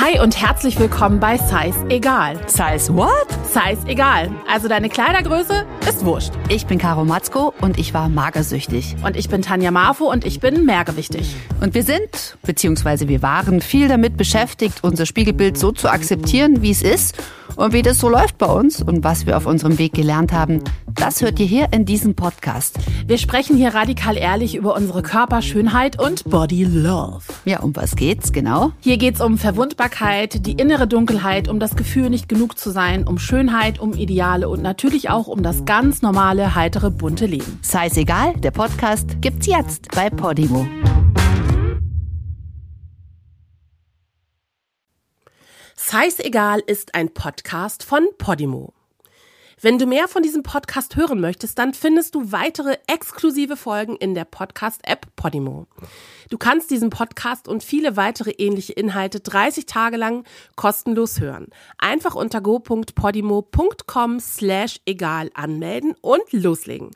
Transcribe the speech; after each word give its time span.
Hi 0.00 0.20
und 0.20 0.40
herzlich 0.40 0.78
willkommen 0.78 1.18
bei 1.18 1.36
Size 1.36 1.74
Egal. 1.88 2.38
Size 2.46 2.94
what? 2.94 3.26
Size 3.44 3.84
Egal. 3.88 4.30
Also 4.48 4.68
deine 4.68 4.88
Kleidergröße 4.88 5.66
ist 5.88 6.04
wurscht. 6.04 6.30
Ich 6.48 6.66
bin 6.66 6.78
Caro 6.78 7.04
Matzko 7.04 7.52
und 7.60 7.80
ich 7.80 7.94
war 7.94 8.08
magersüchtig. 8.08 8.94
Und 9.04 9.16
ich 9.16 9.28
bin 9.28 9.42
Tanja 9.42 9.72
Marfo 9.72 10.08
und 10.08 10.24
ich 10.24 10.38
bin 10.38 10.64
mehrgewichtig. 10.64 11.34
Und 11.60 11.74
wir 11.74 11.82
sind, 11.82 12.36
beziehungsweise 12.46 13.08
wir 13.08 13.22
waren 13.22 13.60
viel 13.60 13.88
damit 13.88 14.16
beschäftigt, 14.16 14.84
unser 14.84 15.04
Spiegelbild 15.04 15.58
so 15.58 15.72
zu 15.72 15.90
akzeptieren, 15.90 16.62
wie 16.62 16.70
es 16.70 16.82
ist 16.82 17.20
und 17.56 17.72
wie 17.72 17.82
das 17.82 17.98
so 17.98 18.08
läuft 18.08 18.38
bei 18.38 18.46
uns 18.46 18.82
und 18.82 19.04
was 19.04 19.26
wir 19.26 19.36
auf 19.36 19.46
unserem 19.46 19.78
Weg 19.78 19.94
gelernt 19.94 20.32
haben, 20.32 20.62
das 20.94 21.22
hört 21.22 21.38
ihr 21.38 21.46
hier 21.46 21.68
in 21.72 21.84
diesem 21.84 22.14
Podcast. 22.14 22.78
Wir 23.06 23.18
sprechen 23.18 23.56
hier 23.56 23.74
radikal 23.74 24.16
ehrlich 24.16 24.54
über 24.54 24.74
unsere 24.74 25.02
Körperschönheit 25.02 26.00
und 26.00 26.24
Body 26.24 26.64
Love. 26.64 27.22
Ja, 27.44 27.60
um 27.60 27.74
was 27.76 27.96
geht's 27.96 28.32
genau? 28.32 28.72
Hier 28.80 28.96
geht's 28.96 29.20
um 29.20 29.38
Verwundbarkeit, 29.38 30.46
die 30.46 30.52
innere 30.52 30.86
Dunkelheit, 30.86 31.48
um 31.48 31.60
das 31.60 31.76
Gefühl, 31.76 32.10
nicht 32.10 32.28
genug 32.28 32.58
zu 32.58 32.70
sein, 32.70 33.06
um 33.06 33.18
Schönheit, 33.18 33.78
um 33.78 33.92
Ideale 33.94 34.48
und 34.48 34.62
natürlich 34.62 35.10
auch 35.10 35.28
um 35.28 35.42
das 35.42 35.64
ganz 35.64 36.02
normale, 36.02 36.54
heitere, 36.54 36.90
bunte 36.90 37.26
Leben. 37.26 37.58
Sei 37.62 37.86
es 37.86 37.96
egal, 37.96 38.34
der 38.34 38.50
Podcast 38.50 39.20
gibt's 39.20 39.46
jetzt 39.46 39.88
bei 39.94 40.10
Podimo. 40.10 40.66
Size 45.80 46.24
Egal 46.24 46.60
ist 46.66 46.96
ein 46.96 47.14
Podcast 47.14 47.84
von 47.84 48.08
Podimo. 48.18 48.74
Wenn 49.60 49.78
du 49.78 49.86
mehr 49.86 50.08
von 50.08 50.24
diesem 50.24 50.42
Podcast 50.42 50.96
hören 50.96 51.20
möchtest, 51.20 51.56
dann 51.56 51.72
findest 51.72 52.16
du 52.16 52.32
weitere 52.32 52.78
exklusive 52.88 53.56
Folgen 53.56 53.94
in 53.94 54.14
der 54.14 54.24
Podcast-App 54.24 55.06
Podimo. 55.14 55.68
Du 56.30 56.36
kannst 56.36 56.72
diesen 56.72 56.90
Podcast 56.90 57.46
und 57.46 57.62
viele 57.62 57.96
weitere 57.96 58.32
ähnliche 58.32 58.72
Inhalte 58.72 59.20
30 59.20 59.66
Tage 59.66 59.96
lang 59.96 60.24
kostenlos 60.56 61.20
hören. 61.20 61.46
Einfach 61.78 62.16
unter 62.16 62.40
go.podimo.com 62.40 64.18
slash 64.18 64.80
egal 64.84 65.30
anmelden 65.34 65.94
und 66.00 66.32
loslegen. 66.32 66.90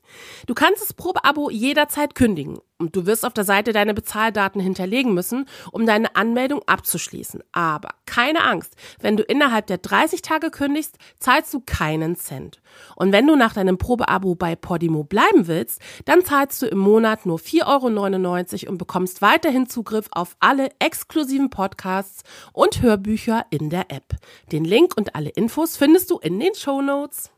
Du 0.49 0.55
kannst 0.55 0.83
das 0.83 0.93
Probeabo 0.93 1.51
jederzeit 1.51 2.17
kündigen 2.17 2.59
und 2.83 2.97
du 2.97 3.07
wirst 3.07 3.25
auf 3.25 3.33
der 3.33 3.45
Seite 3.45 3.73
deine 3.73 3.95
Bezahldaten 3.95 4.61
hinterlegen 4.61 5.15
müssen, 5.15 5.47
um 5.71 5.87
deine 5.87 6.17
Anmeldung 6.17 6.63
abzuschließen. 6.67 7.43
Aber 7.53 7.91
keine 8.07 8.45
Angst, 8.45 8.75
wenn 9.01 9.17
du 9.17 9.23
innerhalb 9.23 9.67
der 9.69 9.79
30 9.79 10.21
Tage 10.21 10.51
kündigst, 10.51 10.99
zahlst 11.19 11.55
du 11.55 11.61
keinen 11.61 12.17
Cent. 12.17 12.61
Und 12.97 13.13
wenn 13.13 13.27
du 13.27 13.37
nach 13.37 13.55
deinem 13.55 13.79
Probeabo 13.79 14.35
bei 14.35 14.57
Podimo 14.57 15.05
bleiben 15.05 15.47
willst, 15.47 15.81
dann 16.05 16.25
zahlst 16.25 16.61
du 16.63 16.67
im 16.67 16.79
Monat 16.79 17.25
nur 17.25 17.39
4,99 17.39 18.65
Euro 18.65 18.73
und 18.73 18.79
bekommst 18.79 19.23
weiterhin 19.23 19.69
Zugriff 19.69 20.09
auf 20.11 20.37
alle 20.41 20.71
exklusiven 20.79 21.51
Podcasts 21.51 22.23
und 22.53 22.83
Hörbücher 22.83 23.47
in 23.51 23.71
der 23.71 23.91
App. 23.91 24.17
Den 24.51 24.65
Link 24.65 24.97
und 24.97 25.15
alle 25.15 25.31
Infos 25.31 25.77
findest 25.77 26.11
du 26.11 26.19
in 26.19 26.41
den 26.41 26.55
Show 26.55 26.83
Notes. 26.83 27.31